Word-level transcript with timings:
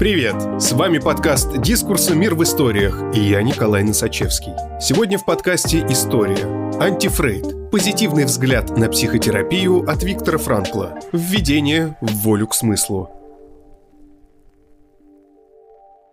Привет! 0.00 0.36
С 0.58 0.72
вами 0.72 0.96
подкаст 0.96 1.60
«Дискурсы. 1.60 2.16
Мир 2.16 2.34
в 2.34 2.42
историях» 2.42 3.14
и 3.14 3.20
я 3.20 3.42
Николай 3.42 3.82
Носачевский. 3.84 4.54
Сегодня 4.80 5.18
в 5.18 5.26
подкасте 5.26 5.84
«История». 5.90 6.46
Антифрейд. 6.80 7.70
Позитивный 7.70 8.24
взгляд 8.24 8.78
на 8.78 8.88
психотерапию 8.88 9.86
от 9.86 10.02
Виктора 10.02 10.38
Франкла. 10.38 10.98
Введение 11.12 11.98
в 12.00 12.12
волю 12.22 12.46
к 12.46 12.54
смыслу. 12.54 13.10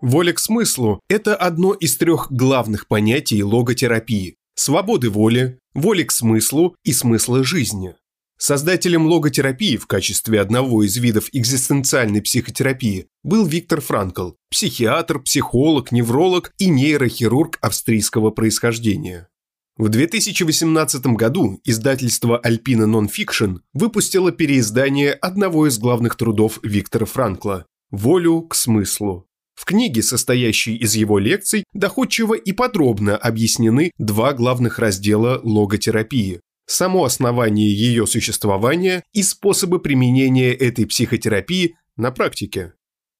Воля 0.02 0.34
к 0.34 0.40
смыслу– 0.40 1.00
это 1.10 1.38
одно 1.38 1.72
из 1.72 1.98
трех 1.98 2.30
главных 2.30 2.90
понятий 2.90 3.42
логотерапии– 3.42 4.36
свободы 4.56 5.10
воли, 5.10 5.60
воли 5.74 6.04
к 6.04 6.12
смыслу 6.12 6.76
и 6.84 6.92
смысла 6.92 7.42
жизни. 7.42 7.96
Создателем 8.40 9.08
логотерапии 9.08 9.78
в 9.78 9.88
качестве 9.88 10.39
одного 10.39 10.84
из 10.84 10.96
видов 10.98 11.30
экзистенциальной 11.34 12.21
психотерапии 12.21 13.07
был 13.24 13.48
Виктор 13.48 13.82
Франкл, 13.82 14.32
психиатр, 14.52 15.20
психолог, 15.20 15.92
невролог 15.92 16.54
и 16.60 16.70
нейрохирург 16.70 17.58
австрийского 17.61 18.30
происхождения. 18.30 19.28
В 19.75 19.89
2018 19.89 21.06
году 21.08 21.60
издательство 21.64 22.39
Alpina 22.44 22.86
Nonfiction 22.86 23.60
выпустило 23.74 24.32
переиздание 24.32 25.14
одного 25.14 25.68
из 25.68 25.80
главных 25.80 26.16
трудов 26.16 26.60
Виктора 26.61 27.08
Франкла 27.08 27.66
«Волю 27.89 28.42
к 28.42 28.54
смыслу». 28.54 29.28
В 29.56 29.66
книге, 29.66 30.04
состоящей 30.04 30.75
из 30.75 30.96
его 30.96 31.18
лекций, 31.18 31.64
доходчиво 31.74 32.36
и 32.36 32.52
подробно 32.52 33.17
объяснены 33.17 33.92
два 33.97 34.33
главных 34.33 34.78
раздела 34.78 35.39
логотерапии 35.44 36.42
само 36.67 37.06
основание 37.06 37.73
ее 37.73 38.06
существования 38.06 39.03
и 39.14 39.23
способы 39.23 39.80
применения 39.80 40.53
этой 40.53 40.86
психотерапии 40.86 41.75
на 41.95 42.11
практике. 42.11 42.73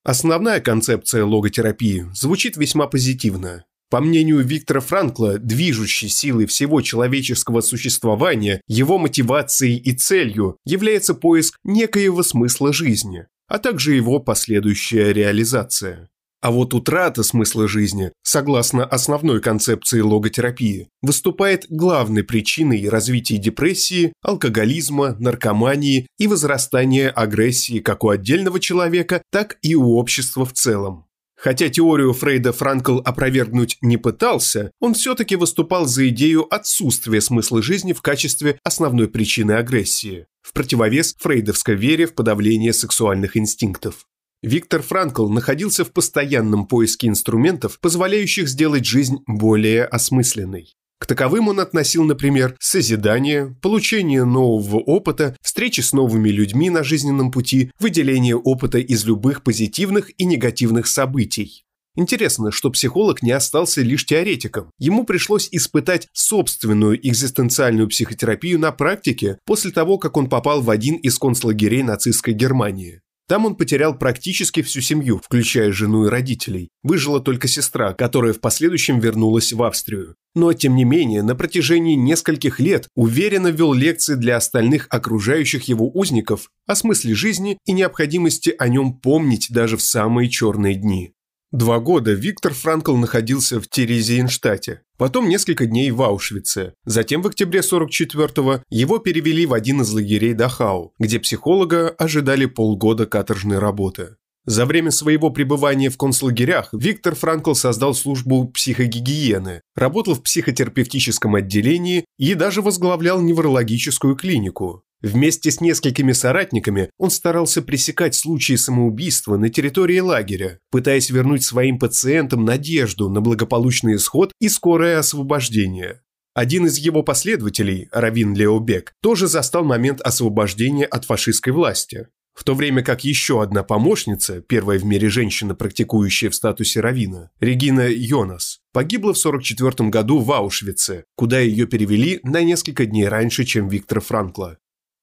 Основная 0.04 0.62
концепция 0.62 1.26
логотерапии 1.26 2.06
звучит 2.14 2.56
весьма 2.56 2.88
позитивно. 2.88 3.66
По 3.90 4.02
мнению 4.02 4.40
Виктора 4.40 4.82
Франкла, 4.82 5.38
движущей 5.38 6.10
силой 6.10 6.46
всего 6.46 6.82
человеческого 6.82 7.62
существования, 7.62 8.62
его 8.68 8.98
мотивацией 8.98 9.78
и 9.78 9.94
целью 9.94 10.58
является 10.66 11.14
поиск 11.14 11.58
некоего 11.64 12.22
смысла 12.22 12.74
жизни, 12.74 13.28
а 13.48 13.60
также 13.60 13.96
его 13.96 14.20
последующая 14.20 15.14
реализация. 15.14 16.10
А 16.40 16.52
вот 16.52 16.74
утрата 16.76 17.24
смысла 17.24 17.68
жизни, 17.68 18.12
согласно 18.22 18.86
основной 18.86 19.42
концепции 19.42 20.02
логотерапии, 20.02 20.90
выступает 21.02 21.66
главной 21.70 22.24
причиной 22.24 22.88
развития 22.90 23.38
депрессии, 23.38 24.14
алкоголизма, 24.22 25.16
наркомании 25.20 26.08
и 26.20 26.28
возрастания 26.28 27.10
агрессии 27.10 27.80
как 27.80 28.04
у 28.04 28.10
отдельного 28.10 28.60
человека, 28.60 29.24
так 29.32 29.58
и 29.64 29.74
у 29.74 29.96
общества 29.96 30.46
в 30.46 30.54
целом. 30.54 31.06
Хотя 31.38 31.70
теорию 31.70 32.14
Фрейда 32.14 32.52
Франкл 32.52 33.00
опровергнуть 33.06 33.78
не 33.82 33.98
пытался, 33.98 34.72
он 34.80 34.96
все-таки 34.96 35.36
выступал 35.36 35.86
за 35.86 36.10
идею 36.10 36.52
отсутствия 36.52 37.22
смысла 37.22 37.62
жизни 37.62 37.94
в 37.94 38.02
качестве 38.02 38.60
основной 38.64 39.08
причины 39.08 39.52
агрессии, 39.54 40.26
в 40.42 40.54
противовес 40.54 41.16
фрейдовской 41.20 41.76
вере 41.76 42.08
в 42.08 42.16
подавление 42.16 42.74
сексуальных 42.74 43.38
инстинктов. 43.38 44.08
Виктор 44.44 44.84
Франкл 44.84 45.30
находился 45.30 45.84
в 45.84 45.92
постоянном 45.92 46.68
поиске 46.68 47.08
инструментов, 47.08 47.80
позволяющих 47.80 48.48
сделать 48.48 48.86
жизнь 48.86 49.18
более 49.26 49.86
осмысленной. 49.86 50.76
К 51.00 51.08
таковым 51.08 51.48
он 51.48 51.60
относил, 51.60 52.04
например, 52.04 52.56
созидание, 52.60 53.56
получение 53.62 54.26
нового 54.26 54.78
опыта, 54.78 55.36
встречи 55.42 55.82
с 55.82 55.94
новыми 55.94 56.30
людьми 56.30 56.70
на 56.70 56.84
жизненном 56.84 57.32
пути, 57.32 57.72
выделение 57.80 58.36
опыта 58.36 58.80
из 58.80 59.06
любых 59.06 59.44
позитивных 59.44 60.12
и 60.20 60.26
негативных 60.26 60.88
событий. 60.88 61.64
Интересно, 61.96 62.52
что 62.52 62.70
психолог 62.70 63.24
не 63.24 63.32
остался 63.32 63.82
лишь 63.82 64.06
теоретиком. 64.06 64.70
Ему 64.78 65.04
пришлось 65.04 65.50
испытать 65.52 66.08
собственную 66.14 66.96
экзистенциальную 67.08 67.88
психотерапию 67.90 68.60
на 68.60 68.72
практике 68.72 69.40
после 69.46 69.72
того, 69.72 69.98
как 69.98 70.16
он 70.16 70.30
попал 70.30 70.62
в 70.62 70.70
один 70.70 70.96
из 70.96 71.18
концлагерей 71.18 71.82
нацистской 71.82 72.36
Германии. 72.36 73.02
Там 73.28 73.46
он 73.46 73.56
потерял 73.56 73.98
практически 73.98 74.62
всю 74.62 74.80
семью, 74.80 75.22
включая 75.24 75.74
жену 75.74 76.06
и 76.06 76.10
родителей. 76.10 76.70
Выжила 76.82 77.20
только 77.20 77.50
сестра, 77.50 77.94
которая 77.94 78.32
в 78.32 78.40
последующем 78.40 79.00
вернулась 79.00 79.52
в 79.52 79.62
Австрию. 79.64 80.16
Но, 80.34 80.54
тем 80.54 80.76
не 80.76 80.86
менее, 80.86 81.24
на 81.24 81.36
протяжении 81.36 81.96
нескольких 81.96 82.60
лет 82.60 82.88
уверенно 82.96 83.48
вел 83.48 83.74
лекции 83.74 84.16
для 84.16 84.38
остальных 84.38 84.88
окружающих 84.90 85.68
его 85.68 85.90
узников 85.94 86.52
о 86.66 86.76
смысле 86.76 87.16
жизни 87.16 87.58
и 87.66 87.74
необходимости 87.74 88.56
о 88.58 88.70
нем 88.70 88.94
помнить 88.94 89.48
даже 89.50 89.76
в 89.76 89.82
самые 89.82 90.30
черные 90.30 90.76
дни. 90.76 91.12
Два 91.54 91.80
года 91.80 92.12
Виктор 92.12 92.54
Франкл 92.54 92.98
находился 92.98 93.62
в 93.62 93.70
Терезиенштате, 93.70 94.82
потом 94.98 95.30
несколько 95.30 95.66
дней 95.66 95.92
в 95.92 96.02
Аушвице. 96.02 96.74
Затем 96.84 97.22
в 97.22 97.28
октябре 97.28 97.62
44-го 97.62 98.64
его 98.70 98.98
перевели 98.98 99.46
в 99.46 99.54
один 99.54 99.82
из 99.82 99.90
лагерей 99.94 100.34
Дахау, 100.34 100.94
где 101.00 101.22
психолога 101.22 101.88
ожидали 101.90 102.48
полгода 102.48 103.06
каторжной 103.06 103.60
работы. 103.60 104.18
За 104.48 104.66
время 104.66 104.92
своего 104.92 105.30
пребывания 105.30 105.90
в 105.90 105.98
концлагерях 105.98 106.70
Виктор 106.74 107.16
Франкл 107.16 107.54
создал 107.54 107.94
службу 107.94 108.48
психогигиены, 108.50 109.62
работал 109.76 110.16
в 110.16 110.24
психотерапевтическом 110.24 111.36
отделении 111.36 112.06
и 112.18 112.34
даже 112.34 112.62
возглавлял 112.62 113.22
неврологическую 113.22 114.16
клинику. 114.16 114.84
Вместе 115.02 115.52
с 115.52 115.62
несколькими 115.62 116.12
соратниками 116.12 116.90
он 116.98 117.12
старался 117.12 117.62
пресекать 117.62 118.16
случаи 118.16 118.56
самоубийства 118.56 119.38
на 119.38 119.50
территории 119.50 120.00
лагеря, 120.00 120.60
пытаясь 120.72 121.12
вернуть 121.12 121.44
своим 121.44 121.78
пациентам 121.78 122.46
надежду 122.46 123.08
на 123.10 123.22
благополучный 123.22 123.98
исход 123.98 124.32
и 124.40 124.50
скорое 124.50 124.98
освобождение. 124.98 126.02
Один 126.34 126.66
из 126.66 126.78
его 126.78 127.04
последователей, 127.04 127.90
Равин 127.92 128.36
Леобек, 128.36 128.94
тоже 129.02 129.28
застал 129.28 129.64
момент 129.64 130.02
освобождения 130.02 130.86
от 130.86 131.06
фашистской 131.06 131.54
власти. 131.54 132.08
В 132.34 132.44
то 132.44 132.54
время 132.54 132.84
как 132.84 133.04
еще 133.04 133.42
одна 133.42 133.64
помощница, 133.64 134.42
первая 134.42 134.78
в 134.78 134.86
мире 134.86 135.10
женщина, 135.10 135.56
практикующая 135.56 136.30
в 136.30 136.36
статусе 136.36 136.82
равина, 136.82 137.32
Регина 137.40 137.88
Йонас, 137.90 138.60
погибла 138.74 139.16
в 139.16 139.18
1944 139.18 139.90
году 139.90 140.20
в 140.20 140.32
Аушвице, 140.32 141.06
куда 141.16 141.40
ее 141.40 141.66
перевели 141.66 142.20
на 142.22 142.44
несколько 142.44 142.86
дней 142.86 143.08
раньше, 143.08 143.44
чем 143.44 143.68
Виктора 143.68 144.02
Франкла. 144.02 144.60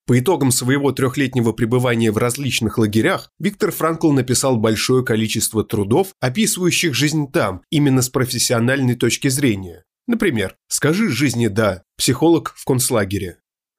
По 0.06 0.18
итогам 0.18 0.50
своего 0.50 0.92
трехлетнего 0.92 1.52
пребывания 1.52 2.10
в 2.10 2.18
различных 2.18 2.76
лагерях 2.76 3.30
Виктор 3.38 3.70
Франкл 3.70 4.12
написал 4.12 4.58
большое 4.58 5.02
количество 5.02 5.64
трудов, 5.64 6.12
описывающих 6.20 6.94
жизнь 6.94 7.30
там, 7.32 7.62
именно 7.70 8.02
с 8.02 8.10
профессиональной 8.10 8.96
точки 8.96 9.28
зрения. 9.28 9.84
Например, 10.06 10.56
«Скажи 10.68 11.08
жизни 11.08 11.46
да. 11.46 11.84
Психолог 11.96 12.52
в 12.54 12.66
концлагере». 12.66 13.38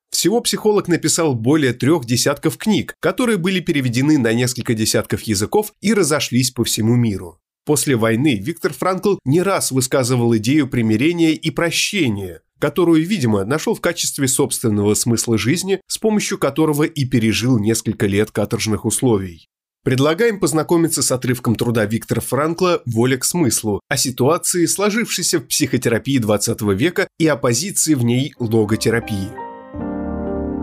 Всего 0.10 0.42
психолог 0.42 0.88
написал 0.88 1.36
более 1.36 1.74
трех 1.74 2.06
десятков 2.06 2.58
книг, 2.58 2.96
которые 3.00 3.38
были 3.38 3.60
переведены 3.60 4.18
на 4.18 4.34
несколько 4.34 4.74
десятков 4.74 5.22
языков 5.24 5.74
и 5.82 5.94
разошлись 5.94 6.50
по 6.50 6.64
всему 6.64 6.96
миру. 6.96 7.40
После 7.66 7.96
войны 7.96 8.40
Виктор 8.42 8.74
Франкл 8.74 9.18
не 9.26 9.42
раз 9.42 9.72
высказывал 9.72 10.36
идею 10.38 10.68
примирения 10.68 11.32
и 11.32 11.52
прощения, 11.52 12.42
которую, 12.60 13.06
видимо, 13.06 13.46
нашел 13.46 13.76
в 13.76 13.82
качестве 13.82 14.28
собственного 14.28 14.94
смысла 14.94 15.38
жизни, 15.38 15.82
с 15.88 15.98
помощью 15.98 16.38
которого 16.38 16.84
и 16.84 17.06
пережил 17.06 17.60
несколько 17.60 18.08
лет 18.08 18.32
каторжных 18.32 18.86
условий. 18.86 19.48
Предлагаем 19.84 20.40
познакомиться 20.40 21.04
с 21.04 21.12
отрывком 21.12 21.56
труда 21.56 21.86
Виктора 21.86 22.20
Франкла 22.20 22.82
«Воля 22.88 23.18
к 23.18 23.24
смыслу» 23.24 23.82
о 23.88 23.98
ситуации, 23.98 24.66
сложившейся 24.66 25.40
в 25.40 25.48
психотерапии 25.48 26.18
20 26.18 26.62
века 26.74 27.08
и 27.20 27.28
оппозиции 27.28 27.94
в 27.94 28.04
ней 28.04 28.34
логотерапии. 28.40 29.30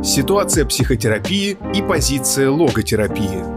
Ситуация 0.03 0.65
психотерапии 0.65 1.57
и 1.73 1.83
позиция 1.83 2.51
логотерапии– 2.51 3.45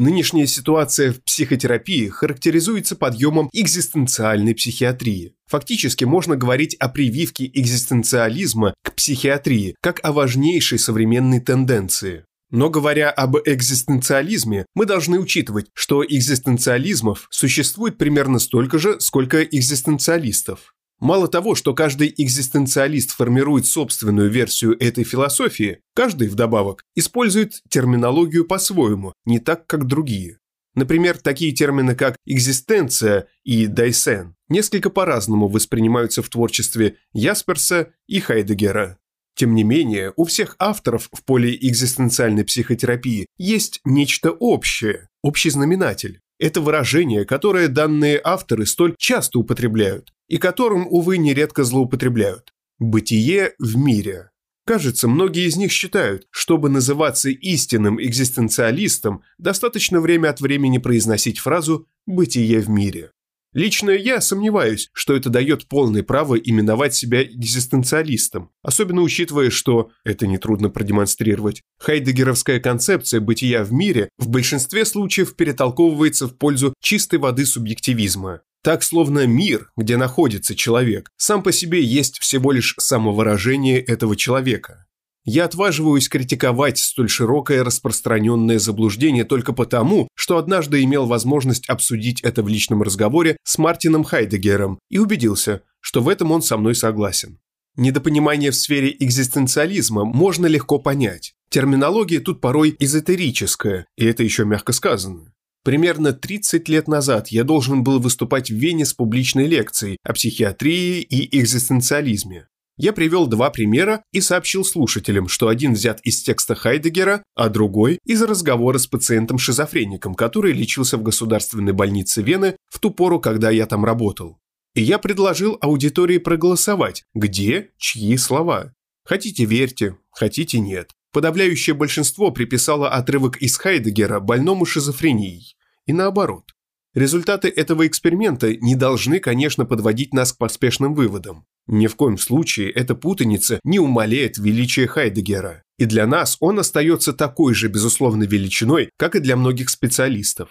Нынешняя 0.00 0.46
ситуация 0.46 1.12
в 1.12 1.22
психотерапии 1.22 2.08
характеризуется 2.08 2.96
подъемом 2.96 3.50
экзистенциальной 3.52 4.54
психиатрии. 4.54 5.34
Фактически 5.46 6.04
можно 6.04 6.36
говорить 6.36 6.74
о 6.76 6.88
прививке 6.88 7.50
экзистенциализма 7.52 8.72
к 8.82 8.94
психиатрии 8.94 9.76
как 9.82 10.00
о 10.02 10.12
важнейшей 10.12 10.78
современной 10.78 11.40
тенденции. 11.40 12.24
Но 12.50 12.70
говоря 12.70 13.10
об 13.10 13.36
экзистенциализме, 13.44 14.64
мы 14.74 14.86
должны 14.86 15.20
учитывать, 15.20 15.66
что 15.74 16.02
экзистенциализмов 16.02 17.26
существует 17.30 17.98
примерно 17.98 18.38
столько 18.38 18.78
же, 18.78 18.98
сколько 19.00 19.42
экзистенциалистов. 19.42 20.72
Мало 21.00 21.28
того, 21.28 21.54
что 21.54 21.74
каждый 21.74 22.14
экзистенциалист 22.14 23.12
формирует 23.12 23.64
собственную 23.64 24.30
версию 24.30 24.76
этой 24.78 25.02
философии, 25.02 25.80
каждый, 25.94 26.28
вдобавок, 26.28 26.84
использует 26.94 27.62
терминологию 27.70 28.44
по-своему, 28.44 29.14
не 29.24 29.38
так, 29.38 29.66
как 29.66 29.86
другие. 29.86 30.38
Например, 30.74 31.18
такие 31.18 31.52
термины, 31.52 31.94
как 31.94 32.16
экзистенция 32.26 33.26
и 33.44 33.66
дайсен, 33.66 34.36
несколько 34.48 34.90
по-разному 34.90 35.48
воспринимаются 35.48 36.22
в 36.22 36.28
творчестве 36.28 36.96
Ясперса 37.12 37.92
и 38.06 38.20
Хайдегера. 38.20 38.98
Тем 39.34 39.54
не 39.54 39.64
менее, 39.64 40.12
у 40.16 40.24
всех 40.24 40.54
авторов 40.58 41.08
в 41.12 41.24
поле 41.24 41.56
экзистенциальной 41.56 42.44
психотерапии 42.44 43.26
есть 43.38 43.80
нечто 43.84 44.32
общее, 44.32 45.08
общий 45.22 45.48
знаменатель. 45.48 46.20
Это 46.40 46.62
выражение, 46.62 47.26
которое 47.26 47.68
данные 47.68 48.18
авторы 48.24 48.64
столь 48.64 48.94
часто 48.96 49.38
употребляют 49.38 50.14
и 50.26 50.38
которым, 50.38 50.86
увы, 50.88 51.18
нередко 51.18 51.64
злоупотребляют. 51.64 52.54
Бытие 52.78 53.52
в 53.58 53.76
мире. 53.76 54.30
Кажется, 54.64 55.06
многие 55.06 55.46
из 55.46 55.56
них 55.56 55.70
считают, 55.70 56.28
чтобы 56.30 56.70
называться 56.70 57.28
истинным 57.28 58.00
экзистенциалистом, 58.00 59.22
достаточно 59.36 60.00
время 60.00 60.30
от 60.30 60.40
времени 60.40 60.78
произносить 60.78 61.38
фразу 61.38 61.86
«бытие 62.06 62.60
в 62.60 62.70
мире». 62.70 63.10
Лично 63.52 63.90
я 63.90 64.20
сомневаюсь, 64.20 64.90
что 64.92 65.16
это 65.16 65.28
дает 65.28 65.66
полное 65.66 66.04
право 66.04 66.36
именовать 66.36 66.94
себя 66.94 67.22
экзистенциалистом, 67.24 68.50
особенно 68.62 69.02
учитывая, 69.02 69.50
что, 69.50 69.90
это 70.04 70.28
нетрудно 70.28 70.70
продемонстрировать, 70.70 71.62
хайдегеровская 71.78 72.60
концепция 72.60 73.20
бытия 73.20 73.64
в 73.64 73.72
мире 73.72 74.08
в 74.18 74.28
большинстве 74.28 74.84
случаев 74.84 75.34
перетолковывается 75.34 76.28
в 76.28 76.38
пользу 76.38 76.74
чистой 76.80 77.18
воды 77.18 77.44
субъективизма. 77.44 78.42
Так, 78.62 78.82
словно 78.82 79.26
мир, 79.26 79.70
где 79.76 79.96
находится 79.96 80.54
человек, 80.54 81.08
сам 81.16 81.42
по 81.42 81.50
себе 81.50 81.82
есть 81.82 82.18
всего 82.20 82.52
лишь 82.52 82.74
самовыражение 82.78 83.80
этого 83.80 84.16
человека. 84.16 84.86
Я 85.24 85.44
отваживаюсь 85.44 86.08
критиковать 86.08 86.78
столь 86.78 87.10
широкое 87.10 87.62
распространенное 87.62 88.58
заблуждение 88.58 89.24
только 89.24 89.52
потому, 89.52 90.08
что 90.14 90.38
однажды 90.38 90.82
имел 90.82 91.06
возможность 91.06 91.68
обсудить 91.68 92.22
это 92.22 92.42
в 92.42 92.48
личном 92.48 92.82
разговоре 92.82 93.36
с 93.44 93.58
Мартином 93.58 94.04
Хайдегером 94.04 94.78
и 94.88 94.98
убедился, 94.98 95.62
что 95.80 96.00
в 96.00 96.08
этом 96.08 96.32
он 96.32 96.42
со 96.42 96.56
мной 96.56 96.74
согласен. 96.74 97.38
Недопонимание 97.76 98.50
в 98.50 98.56
сфере 98.56 98.96
экзистенциализма 98.98 100.04
можно 100.04 100.46
легко 100.46 100.78
понять. 100.78 101.34
Терминология 101.50 102.20
тут 102.20 102.40
порой 102.40 102.74
эзотерическая, 102.78 103.86
и 103.96 104.04
это 104.04 104.22
еще 104.22 104.44
мягко 104.44 104.72
сказано. 104.72 105.32
Примерно 105.62 106.12
30 106.12 106.68
лет 106.68 106.88
назад 106.88 107.28
я 107.28 107.44
должен 107.44 107.84
был 107.84 108.00
выступать 108.00 108.50
в 108.50 108.54
Вене 108.54 108.86
с 108.86 108.94
публичной 108.94 109.46
лекцией 109.46 109.98
о 110.02 110.14
психиатрии 110.14 111.02
и 111.02 111.38
экзистенциализме. 111.38 112.48
Я 112.82 112.94
привел 112.94 113.26
два 113.26 113.50
примера 113.50 114.02
и 114.10 114.22
сообщил 114.22 114.64
слушателям, 114.64 115.28
что 115.28 115.48
один 115.48 115.74
взят 115.74 116.00
из 116.00 116.22
текста 116.22 116.54
Хайдегера, 116.54 117.22
а 117.34 117.50
другой– 117.50 117.98
из 118.06 118.22
разговора 118.22 118.78
с 118.78 118.86
пациентом-шизофреником, 118.86 120.14
который 120.14 120.54
лечился 120.54 120.96
в 120.96 121.02
государственной 121.02 121.74
больнице 121.74 122.22
Вены 122.22 122.56
в 122.70 122.78
ту 122.78 122.90
пору, 122.90 123.20
когда 123.20 123.50
я 123.50 123.66
там 123.66 123.84
работал. 123.84 124.38
И 124.74 124.80
я 124.80 124.98
предложил 124.98 125.58
аудитории 125.60 126.16
проголосовать, 126.16 127.04
где, 127.12 127.68
чьи 127.76 128.16
слова. 128.16 128.72
Хотите– 129.04 129.44
верьте, 129.44 129.98
хотите– 130.10 130.58
нет. 130.60 130.92
Подавляющее 131.12 131.74
большинство 131.74 132.30
приписало 132.30 132.88
отрывок 132.88 133.36
из 133.42 133.58
Хайдегера 133.58 134.20
больному 134.20 134.64
шизофренией. 134.64 135.54
И 135.84 135.92
наоборот. 135.92 136.54
Результаты 136.94 137.48
этого 137.48 137.86
эксперимента 137.86 138.56
не 138.56 138.74
должны, 138.74 139.20
конечно, 139.20 139.66
подводить 139.66 140.14
нас 140.14 140.32
к 140.32 140.38
поспешным 140.38 140.94
выводам. 140.94 141.44
Ни 141.72 141.86
в 141.86 141.94
коем 141.94 142.18
случае 142.18 142.68
эта 142.72 142.96
путаница 142.96 143.60
не 143.62 143.78
умаляет 143.78 144.38
величие 144.38 144.88
Хайдегера, 144.88 145.62
и 145.78 145.84
для 145.84 146.04
нас 146.04 146.36
он 146.40 146.58
остается 146.58 147.12
такой 147.12 147.54
же 147.54 147.68
безусловной 147.68 148.26
величиной, 148.26 148.90
как 148.98 149.14
и 149.14 149.20
для 149.20 149.36
многих 149.36 149.70
специалистов. 149.70 150.50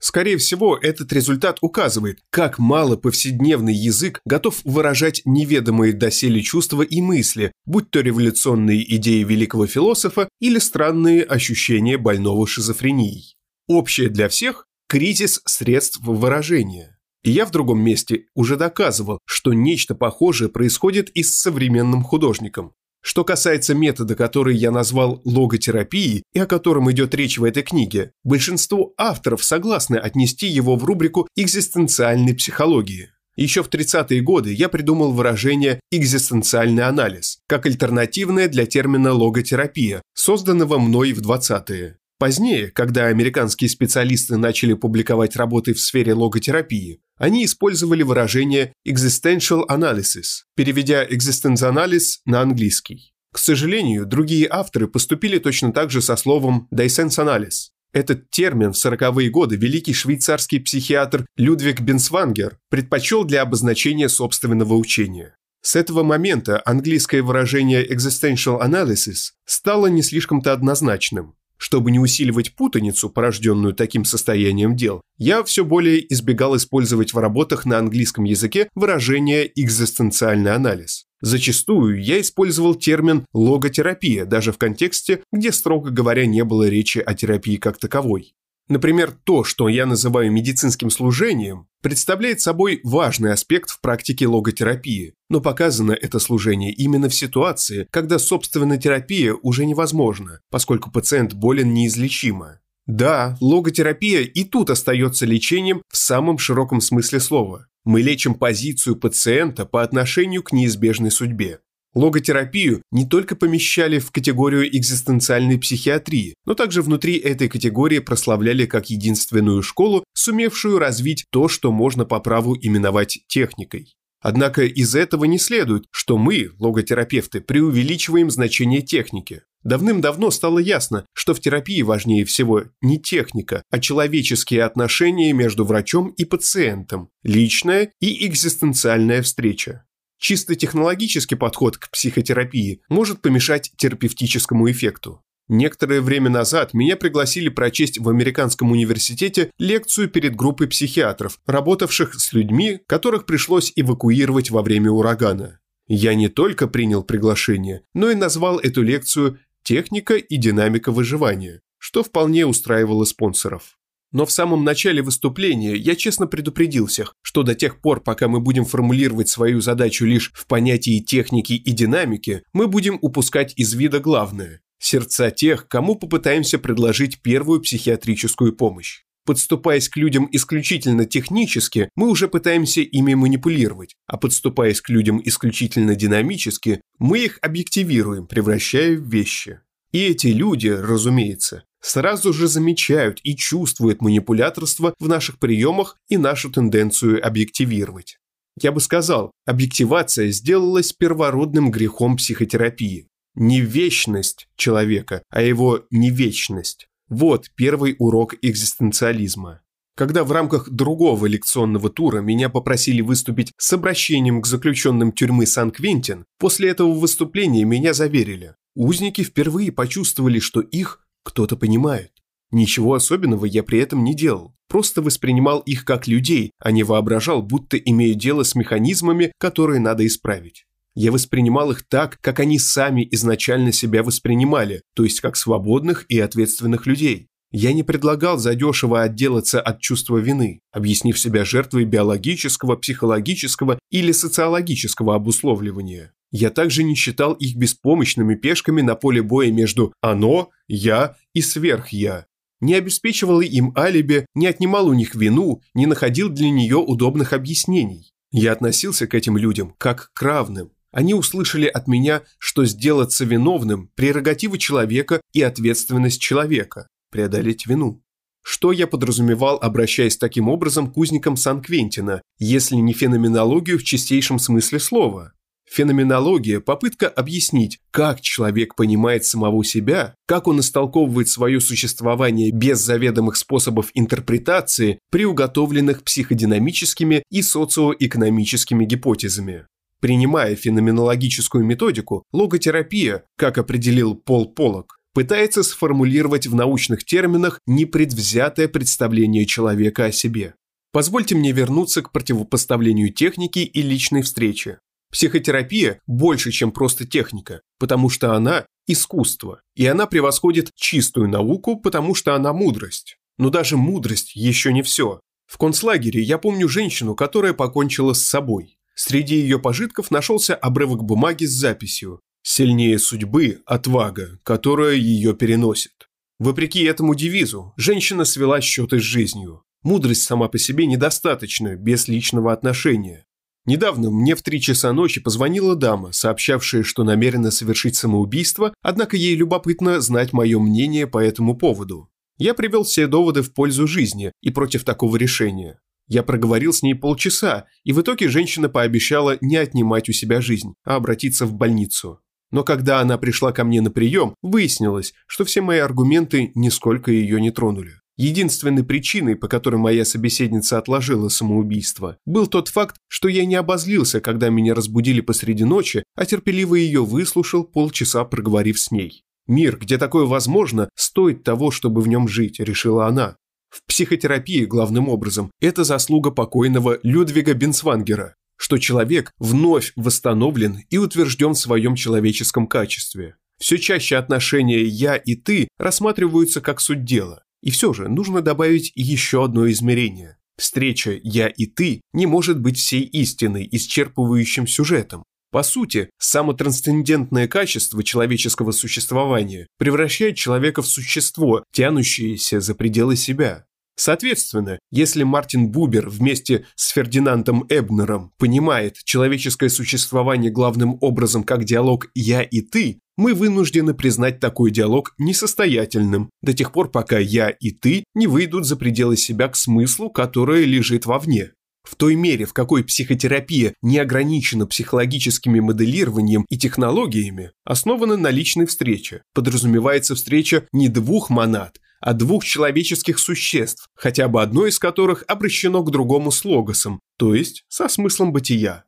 Скорее 0.00 0.38
всего, 0.38 0.78
этот 0.80 1.12
результат 1.12 1.58
указывает, 1.60 2.20
как 2.30 2.58
мало 2.58 2.96
повседневный 2.96 3.74
язык 3.74 4.20
готов 4.24 4.62
выражать 4.64 5.20
неведомые 5.26 5.92
доселе 5.92 6.40
чувства 6.40 6.80
и 6.80 7.02
мысли, 7.02 7.52
будь 7.66 7.90
то 7.90 8.00
революционные 8.00 8.82
идеи 8.96 9.22
великого 9.22 9.66
философа 9.66 10.30
или 10.40 10.58
странные 10.58 11.24
ощущения 11.24 11.98
больного 11.98 12.46
шизофренией. 12.46 13.36
Общее 13.68 14.08
для 14.08 14.30
всех– 14.30 14.66
кризис 14.88 15.42
средств 15.44 16.00
выражения. 16.00 16.93
И 17.24 17.30
я 17.30 17.46
в 17.46 17.50
другом 17.50 17.80
месте 17.80 18.26
уже 18.34 18.56
доказывал, 18.56 19.18
что 19.24 19.54
нечто 19.54 19.94
похожее 19.94 20.50
происходит 20.50 21.08
и 21.10 21.22
с 21.22 21.40
современным 21.40 22.02
художником. 22.02 22.74
Что 23.02 23.24
касается 23.24 23.74
метода, 23.74 24.14
который 24.14 24.56
я 24.56 24.70
назвал 24.70 25.20
логотерапией 25.24 26.22
и 26.32 26.38
о 26.38 26.46
котором 26.46 26.90
идет 26.90 27.14
речь 27.14 27.38
в 27.38 27.44
этой 27.44 27.62
книге, 27.62 28.12
большинство 28.24 28.94
авторов 28.96 29.42
согласны 29.42 29.96
отнести 29.96 30.46
его 30.46 30.76
в 30.76 30.84
рубрику 30.84 31.28
экзистенциальной 31.36 32.34
психологии. 32.34 33.10
Еще 33.36 33.62
в 33.62 33.68
30-е 33.68 34.20
годы 34.20 34.52
я 34.52 34.68
придумал 34.68 35.12
выражение 35.12 35.80
«экзистенциальный 35.90 36.84
анализ» 36.84 37.40
как 37.48 37.66
альтернативное 37.66 38.48
для 38.48 38.64
термина 38.64 39.12
логотерапия, 39.12 40.02
созданного 40.14 40.78
мной 40.78 41.12
в 41.12 41.20
20-е. 41.20 41.98
Позднее, 42.18 42.70
когда 42.70 43.06
американские 43.06 43.68
специалисты 43.68 44.36
начали 44.36 44.74
публиковать 44.74 45.36
работы 45.36 45.74
в 45.74 45.80
сфере 45.80 46.14
логотерапии, 46.14 47.00
они 47.18 47.44
использовали 47.44 48.02
выражение 48.02 48.72
existential 48.86 49.66
analysis, 49.68 50.42
переведя 50.56 51.04
existence 51.04 52.18
на 52.24 52.40
английский. 52.40 53.12
К 53.32 53.38
сожалению, 53.38 54.06
другие 54.06 54.46
авторы 54.50 54.86
поступили 54.86 55.38
точно 55.38 55.72
так 55.72 55.90
же 55.90 56.00
со 56.00 56.16
словом 56.16 56.68
analysis. 56.72 57.70
Этот 57.92 58.28
термин 58.30 58.72
в 58.72 58.76
40-е 58.76 59.30
годы 59.30 59.56
великий 59.56 59.92
швейцарский 59.92 60.60
психиатр 60.60 61.26
Людвиг 61.36 61.80
Бенсвангер 61.80 62.58
предпочел 62.68 63.24
для 63.24 63.42
обозначения 63.42 64.08
собственного 64.08 64.74
учения. 64.74 65.36
С 65.62 65.76
этого 65.76 66.02
момента 66.02 66.60
английское 66.66 67.22
выражение 67.22 67.86
existential 67.88 68.60
analysis 68.60 69.30
стало 69.46 69.86
не 69.86 70.02
слишком-то 70.02 70.52
однозначным. 70.52 71.36
Чтобы 71.64 71.90
не 71.90 71.98
усиливать 71.98 72.54
путаницу, 72.54 73.08
порожденную 73.08 73.72
таким 73.72 74.04
состоянием 74.04 74.76
дел, 74.76 75.00
я 75.16 75.42
все 75.42 75.64
более 75.64 76.12
избегал 76.12 76.54
использовать 76.58 77.14
в 77.14 77.18
работах 77.18 77.64
на 77.64 77.78
английском 77.78 78.24
языке 78.24 78.68
выражение 78.74 79.50
«экзистенциальный 79.58 80.52
анализ». 80.52 81.06
Зачастую 81.22 82.02
я 82.02 82.20
использовал 82.20 82.74
термин 82.74 83.24
«логотерапия» 83.32 84.26
даже 84.26 84.52
в 84.52 84.58
контексте, 84.58 85.22
где, 85.32 85.52
строго 85.52 85.88
говоря, 85.88 86.26
не 86.26 86.44
было 86.44 86.68
речи 86.68 86.98
о 86.98 87.14
терапии 87.14 87.56
как 87.56 87.78
таковой. 87.78 88.34
Например, 88.68 89.14
то, 89.24 89.44
что 89.44 89.68
я 89.68 89.84
называю 89.84 90.32
медицинским 90.32 90.88
служением, 90.88 91.68
представляет 91.82 92.40
собой 92.40 92.80
важный 92.82 93.32
аспект 93.32 93.68
в 93.68 93.80
практике 93.80 94.26
логотерапии, 94.26 95.14
но 95.28 95.40
показано 95.40 95.92
это 95.92 96.18
служение 96.18 96.72
именно 96.72 97.10
в 97.10 97.14
ситуации, 97.14 97.86
когда 97.90 98.18
собственная 98.18 98.78
терапия 98.78 99.34
уже 99.34 99.66
невозможна, 99.66 100.40
поскольку 100.50 100.90
пациент 100.90 101.34
болен 101.34 101.74
неизлечимо. 101.74 102.60
Да, 102.86 103.36
логотерапия 103.40 104.20
и 104.20 104.44
тут 104.44 104.70
остается 104.70 105.26
лечением 105.26 105.82
в 105.90 105.96
самом 105.96 106.38
широком 106.38 106.80
смысле 106.80 107.20
слова. 107.20 107.66
Мы 107.84 108.00
лечим 108.00 108.34
позицию 108.34 108.96
пациента 108.96 109.66
по 109.66 109.82
отношению 109.82 110.42
к 110.42 110.52
неизбежной 110.52 111.10
судьбе. 111.10 111.60
Логотерапию 111.94 112.82
не 112.90 113.06
только 113.06 113.36
помещали 113.36 113.98
в 113.98 114.10
категорию 114.10 114.68
экзистенциальной 114.76 115.58
психиатрии, 115.58 116.34
но 116.44 116.54
также 116.54 116.82
внутри 116.82 117.16
этой 117.16 117.48
категории 117.48 118.00
прославляли 118.00 118.66
как 118.66 118.90
единственную 118.90 119.62
школу, 119.62 120.04
сумевшую 120.12 120.78
развить 120.78 121.24
то, 121.30 121.48
что 121.48 121.70
можно 121.70 122.04
по 122.04 122.18
праву 122.18 122.56
именовать 122.60 123.20
техникой. 123.28 123.94
Однако 124.20 124.62
из 124.64 124.94
этого 124.94 125.24
не 125.24 125.38
следует, 125.38 125.84
что 125.90 126.16
мы, 126.16 126.50
логотерапевты, 126.58 127.42
преувеличиваем 127.42 128.30
значение 128.30 128.80
техники. 128.80 129.42
Давным-давно 129.62 130.30
стало 130.30 130.58
ясно, 130.58 131.04
что 131.12 131.34
в 131.34 131.40
терапии 131.40 131.82
важнее 131.82 132.24
всего 132.24 132.64
не 132.80 132.98
техника, 132.98 133.62
а 133.70 133.78
человеческие 133.78 134.64
отношения 134.64 135.32
между 135.34 135.64
врачом 135.64 136.08
и 136.08 136.24
пациентом, 136.24 137.10
личная 137.22 137.92
и 138.00 138.26
экзистенциальная 138.26 139.22
встреча. 139.22 139.84
Чисто 140.26 140.54
технологический 140.54 141.34
подход 141.34 141.76
к 141.76 141.90
психотерапии 141.90 142.80
может 142.88 143.20
помешать 143.20 143.72
терапевтическому 143.76 144.70
эффекту. 144.70 145.20
Некоторое 145.48 146.00
время 146.00 146.30
назад 146.30 146.72
меня 146.72 146.96
пригласили 146.96 147.50
прочесть 147.50 147.98
в 147.98 148.08
американском 148.08 148.72
университете 148.72 149.50
лекцию 149.58 150.08
перед 150.08 150.34
группой 150.34 150.66
психиатров, 150.66 151.40
работавших 151.44 152.14
с 152.14 152.32
людьми, 152.32 152.80
которых 152.86 153.26
пришлось 153.26 153.70
эвакуировать 153.76 154.50
во 154.50 154.62
время 154.62 154.90
урагана. 154.90 155.60
Я 155.88 156.14
не 156.14 156.28
только 156.28 156.68
принял 156.68 157.04
приглашение, 157.04 157.82
но 157.92 158.08
и 158.08 158.14
назвал 158.14 158.58
эту 158.58 158.80
лекцию 158.80 159.40
«Техника 159.62 160.14
и 160.14 160.36
динамика 160.38 160.90
выживания», 160.90 161.60
что 161.76 162.02
вполне 162.02 162.46
устраивало 162.46 163.04
спонсоров. 163.04 163.76
Но 164.14 164.24
в 164.24 164.30
самом 164.30 164.62
начале 164.62 165.02
выступления 165.02 165.74
я 165.74 165.96
честно 165.96 166.28
предупредил 166.28 166.86
всех, 166.86 167.14
что 167.20 167.42
до 167.42 167.56
тех 167.56 167.80
пор, 167.80 168.00
пока 168.00 168.28
мы 168.28 168.38
будем 168.38 168.64
формулировать 168.64 169.28
свою 169.28 169.60
задачу 169.60 170.06
лишь 170.06 170.30
в 170.32 170.46
понятии 170.46 171.00
техники 171.00 171.54
и 171.54 171.72
динамики, 171.72 172.44
мы 172.52 172.68
будем 172.68 172.96
упускать 173.02 173.52
из 173.56 173.74
вида 173.74 173.98
главное– 173.98 174.60
сердца 174.78 175.32
тех, 175.32 175.66
кому 175.66 175.96
попытаемся 175.96 176.60
предложить 176.60 177.22
первую 177.22 177.60
психиатрическую 177.60 178.54
помощь. 178.54 179.00
Подступаясь 179.26 179.88
к 179.88 179.96
людям 179.96 180.28
исключительно 180.30 181.06
технически, 181.06 181.88
мы 181.96 182.08
уже 182.08 182.28
пытаемся 182.28 182.82
ими 182.82 183.14
манипулировать, 183.14 183.96
а 184.06 184.16
подступаясь 184.16 184.80
к 184.80 184.90
людям 184.90 185.20
исключительно 185.24 185.96
динамически, 185.96 186.82
мы 187.00 187.18
их 187.18 187.40
объективируем, 187.42 188.28
превращая 188.28 188.96
в 188.96 189.08
вещи. 189.08 189.58
И 189.90 190.04
эти 190.04 190.28
люди, 190.28 190.68
разумеется, 190.68 191.64
сразу 191.84 192.32
же 192.32 192.48
замечают 192.48 193.20
и 193.22 193.36
чувствуют 193.36 194.00
манипуляторство 194.00 194.94
в 194.98 195.06
наших 195.06 195.38
приемах 195.38 195.98
и 196.08 196.16
нашу 196.16 196.50
тенденцию 196.50 197.24
объективировать. 197.24 198.18
Я 198.60 198.72
бы 198.72 198.80
сказал, 198.80 199.32
объективация 199.46 200.30
сделалась 200.30 200.92
первородным 200.92 201.70
грехом 201.70 202.16
психотерапии. 202.16 203.08
Не 203.34 203.60
вечность 203.60 204.46
человека, 204.56 205.22
а 205.28 205.42
его 205.42 205.84
невечность. 205.90 206.86
Вот 207.08 207.50
первый 207.54 207.96
урок 207.98 208.34
экзистенциализма. 208.40 209.60
Когда 209.96 210.24
в 210.24 210.32
рамках 210.32 210.70
другого 210.70 211.26
лекционного 211.26 211.90
тура 211.90 212.20
меня 212.20 212.48
попросили 212.48 213.02
выступить 213.02 213.52
с 213.58 213.72
обращением 213.72 214.40
к 214.40 214.46
заключенным 214.46 215.12
тюрьмы 215.12 215.46
Сан-Квентин, 215.46 216.24
после 216.38 216.70
этого 216.70 216.94
выступления 216.94 217.64
меня 217.64 217.92
заверили. 217.92 218.54
Узники 218.74 219.22
впервые 219.22 219.70
почувствовали, 219.70 220.38
что 220.40 220.60
их 220.60 221.03
кто-то 221.24 221.56
понимает. 221.56 222.12
Ничего 222.52 222.94
особенного 222.94 223.46
я 223.46 223.64
при 223.64 223.80
этом 223.80 224.04
не 224.04 224.14
делал, 224.14 224.54
просто 224.68 225.02
воспринимал 225.02 225.60
их 225.60 225.84
как 225.84 226.06
людей, 226.06 226.52
а 226.60 226.70
не 226.70 226.84
воображал, 226.84 227.42
будто 227.42 227.76
имею 227.76 228.14
дело 228.14 228.44
с 228.44 228.54
механизмами, 228.54 229.32
которые 229.38 229.80
надо 229.80 230.06
исправить. 230.06 230.64
Я 230.94 231.10
воспринимал 231.10 231.72
их 231.72 231.82
так, 231.88 232.18
как 232.20 232.38
они 232.38 232.60
сами 232.60 233.06
изначально 233.10 233.72
себя 233.72 234.04
воспринимали, 234.04 234.82
то 234.94 235.02
есть 235.02 235.20
как 235.20 235.36
свободных 235.36 236.04
и 236.08 236.20
ответственных 236.20 236.86
людей. 236.86 237.26
Я 237.56 237.72
не 237.72 237.84
предлагал 237.84 238.36
задешево 238.36 239.02
отделаться 239.02 239.60
от 239.60 239.80
чувства 239.80 240.18
вины, 240.18 240.58
объяснив 240.72 241.16
себя 241.16 241.44
жертвой 241.44 241.84
биологического, 241.84 242.74
психологического 242.74 243.78
или 243.92 244.10
социологического 244.10 245.14
обусловливания. 245.14 246.12
Я 246.32 246.50
также 246.50 246.82
не 246.82 246.96
считал 246.96 247.32
их 247.34 247.54
беспомощными 247.54 248.34
пешками 248.34 248.82
на 248.82 248.96
поле 248.96 249.22
боя 249.22 249.52
между 249.52 249.92
«оно», 250.00 250.50
«я» 250.66 251.14
и 251.32 251.42
«сверх-я». 251.42 252.26
Не 252.60 252.74
обеспечивал 252.74 253.40
им 253.40 253.72
алиби, 253.76 254.26
не 254.34 254.48
отнимал 254.48 254.88
у 254.88 254.92
них 254.92 255.14
вину, 255.14 255.62
не 255.74 255.86
находил 255.86 256.30
для 256.30 256.50
нее 256.50 256.78
удобных 256.78 257.32
объяснений. 257.32 258.10
Я 258.32 258.50
относился 258.50 259.06
к 259.06 259.14
этим 259.14 259.36
людям 259.36 259.76
как 259.78 260.10
к 260.12 260.22
равным. 260.22 260.72
Они 260.90 261.14
услышали 261.14 261.66
от 261.66 261.86
меня, 261.86 262.22
что 262.38 262.64
сделаться 262.64 263.24
виновным– 263.24 263.90
прерогатива 263.94 264.58
человека 264.58 265.20
и 265.32 265.40
ответственность 265.40 266.20
человека– 266.20 266.88
преодолеть 267.14 267.66
вину. 267.66 268.02
Что 268.42 268.72
я 268.72 268.88
подразумевал, 268.88 269.56
обращаясь 269.62 270.16
таким 270.16 270.48
образом 270.48 270.92
к 270.92 270.96
узникам 270.98 271.36
Сан-Квентина, 271.36 272.20
если 272.40 272.74
не 272.74 272.92
феноменологию 272.92 273.78
в 273.78 273.84
чистейшем 273.84 274.40
смысле 274.40 274.80
слова? 274.80 275.32
Феноменология– 275.70 276.58
попытка 276.60 277.06
объяснить, 277.08 277.78
как 277.92 278.20
человек 278.20 278.74
понимает 278.74 279.24
самого 279.24 279.64
себя, 279.64 280.16
как 280.26 280.48
он 280.48 280.58
истолковывает 280.58 281.28
свое 281.28 281.60
существование 281.60 282.50
без 282.50 282.80
заведомых 282.80 283.36
способов 283.36 283.90
интерпретации, 283.94 284.98
приуготовленных 285.12 286.02
психодинамическими 286.02 287.22
и 287.30 287.42
социоэкономическими 287.42 288.84
гипотезами. 288.84 289.66
Принимая 290.00 290.56
феноменологическую 290.56 291.64
методику, 291.64 292.24
логотерапия, 292.32 293.22
как 293.38 293.56
определил 293.56 294.16
Пол 294.16 294.52
Полок, 294.52 294.98
пытается 295.14 295.62
сформулировать 295.62 296.46
в 296.46 296.54
научных 296.54 297.04
терминах 297.04 297.60
непредвзятое 297.66 298.68
представление 298.68 299.46
человека 299.46 300.06
о 300.06 300.12
себе. 300.12 300.54
Позвольте 300.92 301.34
мне 301.34 301.52
вернуться 301.52 302.02
к 302.02 302.12
противопоставлению 302.12 303.12
техники 303.12 303.60
и 303.60 303.80
личной 303.80 304.22
встречи. 304.22 304.78
Психотерапия 305.10 306.00
больше, 306.06 306.50
чем 306.50 306.72
просто 306.72 307.06
техника, 307.06 307.62
потому 307.78 308.10
что 308.10 308.34
она– 308.34 308.66
искусство, 308.86 309.62
и 309.76 309.86
она 309.86 310.06
превосходит 310.06 310.70
чистую 310.74 311.28
науку, 311.28 311.76
потому 311.76 312.14
что 312.14 312.34
она 312.34 312.52
мудрость. 312.52 313.16
Но 313.38 313.50
даже 313.50 313.76
мудрость 313.76 314.34
еще 314.34 314.72
не 314.72 314.82
все. 314.82 315.20
В 315.46 315.58
концлагере 315.58 316.20
я 316.20 316.38
помню 316.38 316.68
женщину, 316.68 317.14
которая 317.14 317.52
покончила 317.52 318.12
с 318.12 318.24
собой. 318.24 318.78
Среди 318.96 319.36
ее 319.36 319.58
пожитков 319.60 320.10
нашелся 320.10 320.54
обрывок 320.56 321.04
бумаги 321.04 321.44
с 321.44 321.52
записью 321.52 322.20
«Сильнее 322.46 322.98
судьбы– 322.98 323.62
отвага, 323.66 324.38
которая 324.42 324.96
ее 324.96 325.34
переносит». 325.34 326.10
Вопреки 326.38 326.84
этому 326.84 327.14
девизу, 327.14 327.72
женщина 327.78 328.26
свела 328.26 328.60
счеты 328.60 329.00
с 329.00 329.02
жизнью. 329.02 329.62
Мудрость 329.82 330.24
сама 330.24 330.48
по 330.48 330.58
себе 330.58 330.84
недостаточна, 330.84 331.74
без 331.74 332.06
личного 332.06 332.52
отношения. 332.52 333.24
Недавно 333.64 334.10
мне 334.10 334.34
в 334.34 334.42
три 334.42 334.60
часа 334.60 334.92
ночи 334.92 335.22
позвонила 335.22 335.74
дама, 335.74 336.12
сообщавшая, 336.12 336.82
что 336.82 337.02
намерена 337.02 337.50
совершить 337.50 337.96
самоубийство, 337.96 338.74
однако 338.82 339.16
ей 339.16 339.34
любопытно 339.36 340.02
знать 340.02 340.34
мое 340.34 340.58
мнение 340.58 341.06
по 341.06 341.16
этому 341.16 341.56
поводу. 341.56 342.10
Я 342.36 342.52
привел 342.52 342.84
все 342.84 343.06
доводы 343.06 343.40
в 343.40 343.54
пользу 343.54 343.86
жизни 343.86 344.32
и 344.42 344.50
против 344.50 344.84
такого 344.84 345.16
решения. 345.16 345.80
Я 346.08 346.22
проговорил 346.22 346.74
с 346.74 346.82
ней 346.82 346.94
полчаса, 346.94 347.64
и 347.84 347.94
в 347.94 348.02
итоге 348.02 348.28
женщина 348.28 348.68
пообещала 348.68 349.38
не 349.40 349.56
отнимать 349.56 350.10
у 350.10 350.12
себя 350.12 350.42
жизнь, 350.42 350.74
а 350.84 350.96
обратиться 350.96 351.46
в 351.46 351.54
больницу. 351.54 352.20
Но 352.54 352.62
когда 352.62 353.00
она 353.00 353.18
пришла 353.18 353.50
ко 353.50 353.64
мне 353.64 353.80
на 353.80 353.90
прием, 353.90 354.36
выяснилось, 354.40 355.12
что 355.26 355.44
все 355.44 355.60
мои 355.60 355.80
аргументы 355.80 356.52
нисколько 356.54 357.10
ее 357.10 357.40
не 357.40 357.50
тронули. 357.50 357.94
Единственной 358.16 358.84
причиной, 358.84 359.34
по 359.34 359.48
которой 359.48 359.74
моя 359.74 360.04
собеседница 360.04 360.78
отложила 360.78 361.28
самоубийство, 361.28 362.16
был 362.24 362.46
тот 362.46 362.68
факт, 362.68 362.94
что 363.08 363.26
я 363.26 363.44
не 363.44 363.56
обозлился, 363.56 364.20
когда 364.20 364.50
меня 364.50 364.72
разбудили 364.72 365.20
посреди 365.20 365.64
ночи, 365.64 366.04
а 366.14 366.24
терпеливо 366.26 366.76
ее 366.76 367.04
выслушал, 367.04 367.64
полчаса 367.64 368.24
проговорив 368.24 368.78
с 368.78 368.92
ней. 368.92 369.24
«Мир, 369.48 369.76
где 369.76 369.98
такое 369.98 370.24
возможно, 370.24 370.88
стоит 370.94 371.42
того, 371.42 371.72
чтобы 371.72 372.02
в 372.02 372.06
нем 372.06 372.28
жить»,– 372.28 372.56
решила 372.60 373.08
она. 373.08 373.34
В 373.68 373.84
психотерапии, 373.84 374.64
главным 374.64 375.08
образом, 375.08 375.50
это 375.60 375.82
заслуга 375.82 376.30
покойного 376.30 377.00
Людвига 377.02 377.52
Бенсвангера, 377.52 378.36
что 378.56 378.78
человек 378.78 379.32
вновь 379.38 379.92
восстановлен 379.96 380.80
и 380.90 380.98
утвержден 380.98 381.54
в 381.54 381.58
своем 381.58 381.94
человеческом 381.94 382.66
качестве. 382.66 383.36
Все 383.58 383.78
чаще 383.78 384.16
отношения 384.16 384.82
«я» 384.82 385.16
и 385.16 385.34
«ты» 385.34 385.68
рассматриваются 385.78 386.60
как 386.60 386.80
суть 386.80 387.04
дела. 387.04 387.42
И 387.62 387.70
все 387.70 387.92
же 387.92 388.08
нужно 388.08 388.42
добавить 388.42 388.92
еще 388.94 389.44
одно 389.44 389.70
измерение. 389.70 390.36
Встреча 390.56 391.18
«я» 391.22 391.48
и 391.48 391.66
«ты» 391.66 392.00
не 392.12 392.26
может 392.26 392.60
быть 392.60 392.78
всей 392.78 393.02
истиной, 393.02 393.68
исчерпывающим 393.72 394.66
сюжетом. 394.66 395.24
По 395.50 395.62
сути, 395.62 396.10
самотрансцендентное 396.18 397.46
качество 397.46 398.02
человеческого 398.02 398.72
существования 398.72 399.68
превращает 399.78 400.36
человека 400.36 400.82
в 400.82 400.86
существо, 400.88 401.62
тянущееся 401.72 402.60
за 402.60 402.74
пределы 402.74 403.14
себя. 403.14 403.64
Соответственно, 403.96 404.78
если 404.90 405.22
Мартин 405.22 405.68
Бубер 405.68 406.08
вместе 406.08 406.66
с 406.74 406.90
Фердинандом 406.90 407.64
Эбнером 407.68 408.32
понимает 408.38 408.96
человеческое 409.04 409.68
существование 409.68 410.50
главным 410.50 410.98
образом 411.00 411.44
как 411.44 411.64
диалог 411.64 412.08
«я» 412.14 412.42
и 412.42 412.60
«ты», 412.60 413.00
мы 413.16 413.34
вынуждены 413.34 413.94
признать 413.94 414.40
такой 414.40 414.72
диалог 414.72 415.14
несостоятельным 415.18 416.30
до 416.42 416.52
тех 416.52 416.72
пор, 416.72 416.90
пока 416.90 417.18
«я» 417.18 417.50
и 417.50 417.70
«ты» 417.70 418.04
не 418.14 418.26
выйдут 418.26 418.66
за 418.66 418.76
пределы 418.76 419.16
себя 419.16 419.46
к 419.48 419.54
смыслу, 419.54 420.10
которое 420.10 420.64
лежит 420.64 421.06
вовне. 421.06 421.52
В 421.84 421.96
той 421.96 422.16
мере, 422.16 422.46
в 422.46 422.54
какой 422.54 422.82
психотерапия 422.82 423.74
не 423.82 423.98
ограничена 423.98 424.66
психологическими 424.66 425.60
моделированием 425.60 426.46
и 426.48 426.56
технологиями, 426.56 427.52
основана 427.64 428.16
на 428.16 428.30
личной 428.30 428.66
встрече, 428.66 429.22
подразумевается 429.34 430.14
встреча 430.14 430.66
не 430.72 430.88
двух 430.88 431.28
монад, 431.28 431.78
а 432.04 432.12
двух 432.12 432.44
человеческих 432.44 433.18
существ, 433.18 433.88
хотя 433.94 434.28
бы 434.28 434.42
одно 434.42 434.66
из 434.66 434.78
которых 434.78 435.24
обращено 435.26 435.82
к 435.82 435.90
другому 435.90 436.30
с 436.30 436.44
логосом, 436.44 437.00
то 437.16 437.34
есть 437.34 437.64
со 437.68 437.88
смыслом 437.88 438.30
бытия. 438.30 438.84